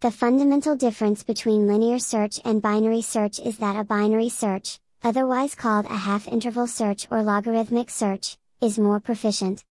The 0.00 0.12
fundamental 0.12 0.76
difference 0.76 1.24
between 1.24 1.66
linear 1.66 1.98
search 1.98 2.38
and 2.44 2.62
binary 2.62 3.02
search 3.02 3.40
is 3.40 3.58
that 3.58 3.74
a 3.74 3.82
binary 3.82 4.28
search, 4.28 4.78
otherwise 5.02 5.56
called 5.56 5.86
a 5.86 5.96
half-interval 5.96 6.68
search 6.68 7.08
or 7.10 7.20
logarithmic 7.24 7.90
search, 7.90 8.38
is 8.60 8.78
more 8.78 9.00
proficient. 9.00 9.64